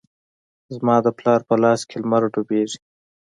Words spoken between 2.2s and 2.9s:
ډوبیږې